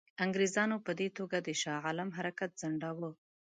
[0.23, 3.11] انګرېزانو په دې توګه د شاه عالم حرکت ځنډاوه.